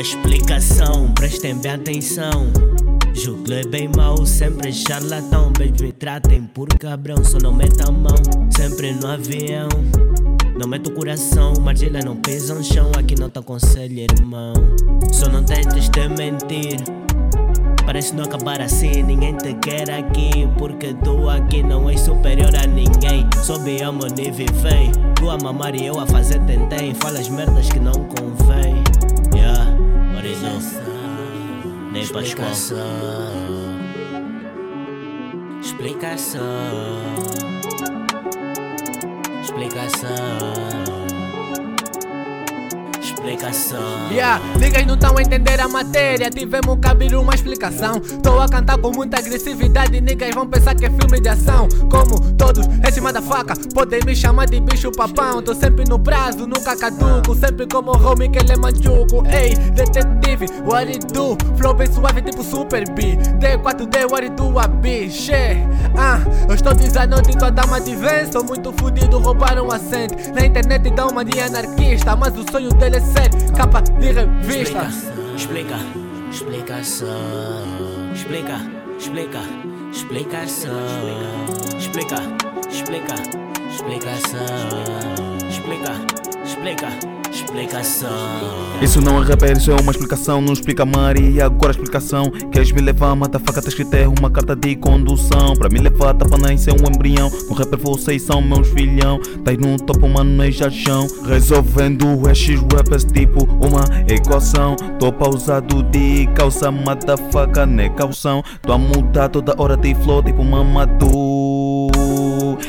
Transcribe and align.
Explicação, 0.00 1.12
prestem 1.12 1.54
bem 1.56 1.72
atenção. 1.72 2.50
Julgo 3.12 3.52
é 3.52 3.62
bem 3.64 3.90
mau, 3.94 4.24
sempre 4.24 4.72
charlatão. 4.72 5.52
Beijos 5.52 5.82
me 5.82 5.92
tratem 5.92 6.44
por 6.44 6.68
cabrão, 6.78 7.22
só 7.22 7.36
não 7.38 7.52
meta 7.52 7.88
a 7.88 7.92
mão. 7.92 8.16
Sempre 8.56 8.92
no 8.94 9.08
avião. 9.08 9.68
Não 10.58 10.66
mete 10.66 10.88
o 10.88 10.94
coração, 10.94 11.52
margilha 11.60 12.00
não 12.02 12.16
pesa 12.16 12.54
no 12.54 12.64
chão. 12.64 12.90
Aqui 12.98 13.14
não 13.20 13.28
te 13.28 13.38
aconselho, 13.38 13.98
irmão. 13.98 14.54
Só 15.12 15.28
não 15.28 15.44
tentes 15.44 15.90
te 15.90 16.08
mentir. 16.08 16.78
Parece 17.84 18.14
não 18.14 18.24
acabar 18.24 18.62
assim, 18.62 19.02
ninguém 19.02 19.36
te 19.36 19.52
quer 19.54 19.90
aqui. 19.90 20.48
Porque 20.56 20.94
tu 21.04 21.28
aqui 21.28 21.62
não 21.62 21.90
és 21.90 22.00
superior 22.00 22.54
a 22.56 22.66
ninguém. 22.66 23.28
Sobe 23.44 23.82
a 23.82 23.92
nível 23.92 24.46
e 24.46 24.52
vem. 24.62 24.92
Tu 25.16 25.28
a 25.28 25.36
mamar 25.36 25.74
e 25.74 25.84
eu 25.84 26.00
a 26.00 26.06
fazer 26.06 26.40
tentem. 26.46 26.94
Falas 26.94 27.28
merdas 27.28 27.68
que 27.68 27.78
não 27.78 27.92
convém. 27.92 28.39
Explicação. 32.10 32.76
Explicação. 35.62 37.59
Explicação. 43.20 44.10
Yeah, 44.10 44.40
niggas 44.58 44.86
não 44.86 44.94
estão 44.94 45.14
a 45.14 45.20
entender 45.20 45.60
a 45.60 45.68
matéria, 45.68 46.30
tivemos 46.30 46.78
que 46.80 46.88
abrir 46.88 47.14
uma 47.14 47.34
explicação. 47.34 48.00
Tô 48.22 48.40
a 48.40 48.48
cantar 48.48 48.78
com 48.78 48.90
muita 48.92 49.18
agressividade, 49.18 50.00
niggas 50.00 50.34
vão 50.34 50.48
pensar 50.48 50.74
que 50.74 50.86
é 50.86 50.90
filme 50.90 51.20
de 51.20 51.28
ação. 51.28 51.68
Como 51.90 52.18
todos, 52.36 52.66
em 52.66 52.90
cima 52.90 53.12
da 53.12 53.20
faca, 53.20 53.52
podem 53.74 54.00
me 54.06 54.16
chamar 54.16 54.46
de 54.46 54.58
bicho 54.58 54.90
papão. 54.92 55.42
Tô 55.42 55.54
sempre 55.54 55.84
no 55.86 55.98
prazo, 55.98 56.46
nunca 56.46 56.74
caduco, 56.74 57.34
sempre 57.34 57.66
como 57.66 57.92
homie 57.92 58.30
que 58.30 58.38
ele 58.38 58.52
é 58.52 58.56
manchuco. 58.56 59.22
Ei, 59.26 59.54
detetive, 59.72 60.46
what 60.64 60.90
it 60.90 61.06
do? 61.12 61.36
Flow 61.58 61.74
bem 61.74 61.92
suave 61.92 62.22
tipo 62.22 62.42
Super 62.42 62.88
B. 62.92 63.18
D4D, 63.38 64.10
what 64.10 64.24
it 64.24 64.34
do, 64.34 64.58
a 64.58 64.66
biche. 64.66 65.32
Ah, 65.94 66.19
eu 66.50 66.54
estou 66.54 66.74
desanoite, 66.74 67.38
tua 67.38 67.50
dama 67.50 67.80
de 67.80 67.94
vez. 67.94 68.30
Sou 68.32 68.44
muito 68.44 68.72
fudido, 68.72 69.18
roubaram 69.18 69.70
a 69.70 69.76
assento. 69.76 70.34
Na 70.34 70.44
internet 70.44 70.90
dá 70.90 71.06
uma 71.06 71.24
de 71.24 71.40
anarquista, 71.40 72.16
mas 72.16 72.36
o 72.36 72.44
sonho 72.50 72.70
dele 72.70 72.96
é 72.96 73.00
ser 73.00 73.30
capa 73.56 73.80
de 73.80 74.10
revista. 74.10 74.88
Explica, 75.36 75.76
explicação. 76.30 77.08
Explica, 78.12 78.60
explica, 78.98 79.40
explicação. 79.92 80.72
Explica, 81.78 82.16
explica, 82.68 83.14
explicação. 83.70 85.29
Explica, 86.60 86.88
explica. 86.88 87.10
Explicação. 87.30 88.10
Isso 88.82 89.00
não 89.00 89.22
é 89.22 89.24
rapper, 89.24 89.56
isso 89.56 89.70
é 89.70 89.80
uma 89.80 89.92
explicação. 89.92 90.42
Não 90.42 90.52
explica 90.52 90.84
Maria, 90.84 91.46
agora 91.46 91.68
a 91.68 91.70
explicação. 91.70 92.30
Queres 92.52 92.70
me 92.70 92.82
levar, 92.82 93.16
mata 93.16 93.38
faca, 93.38 93.62
tá 93.62 93.68
escrito 93.68 93.94
é 93.94 94.06
uma 94.06 94.30
carta 94.30 94.54
de 94.54 94.76
condução. 94.76 95.54
Pra 95.56 95.70
me 95.70 95.78
levar, 95.78 96.12
tá 96.14 96.26
pra 96.26 96.36
nascer 96.36 96.72
um 96.72 96.86
embrião. 96.86 97.30
No 97.48 97.54
rapper 97.54 97.78
vocês 97.78 98.20
são 98.22 98.42
meus 98.42 98.68
filhão. 98.68 99.18
Tais 99.42 99.56
no 99.56 99.78
topo, 99.78 100.06
mano, 100.06 100.50
já 100.50 100.68
chão. 100.70 101.06
Resolvendo 101.26 102.28
estes 102.30 102.60
rappers 102.74 103.04
tipo 103.04 103.44
uma 103.64 103.84
equação. 104.06 104.76
Tô 104.98 105.10
pausado 105.10 105.82
de 105.84 106.26
calça, 106.34 106.70
mata 106.70 107.16
faca, 107.32 107.64
né 107.64 107.88
calção. 107.88 108.42
Tô 108.60 108.72
a 108.72 108.78
mudar 108.78 109.30
toda 109.30 109.54
hora 109.56 109.78
de 109.78 109.94
flow, 109.94 110.22
tipo 110.22 110.44
mamadou. 110.44 111.90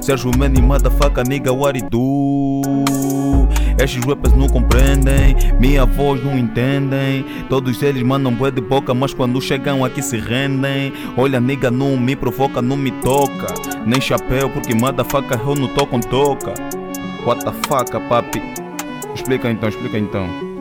Sérgio 0.00 0.30
Manny, 0.38 0.62
motherfucker, 0.62 1.28
nigga, 1.28 1.52
what 1.52 1.78
it 1.78 1.90
do? 1.90 2.73
Estes 3.78 4.04
rappers 4.04 4.34
não 4.34 4.48
compreendem, 4.48 5.36
minha 5.58 5.84
voz 5.84 6.22
não 6.24 6.38
entendem. 6.38 7.24
Todos 7.48 7.82
eles 7.82 8.02
mandam 8.02 8.32
bué 8.32 8.50
de 8.50 8.60
boca, 8.60 8.94
mas 8.94 9.12
quando 9.12 9.40
chegam 9.40 9.84
aqui 9.84 10.02
se 10.02 10.16
rendem. 10.16 10.92
Olha, 11.16 11.40
nigga, 11.40 11.70
não 11.70 11.96
me 11.96 12.14
provoca, 12.14 12.62
não 12.62 12.76
me 12.76 12.90
toca. 12.90 13.52
Nem 13.84 14.00
chapéu, 14.00 14.48
porque 14.50 14.74
motherfucker 14.74 15.40
eu 15.40 15.54
não 15.54 15.68
tô 15.68 15.86
com 15.86 16.00
toca. 16.00 16.54
What 17.26 17.44
the 17.44 17.52
fuck, 17.66 17.90
papi? 18.08 18.40
Explica 19.14 19.50
então, 19.50 19.68
explica 19.68 19.98
então. 19.98 20.53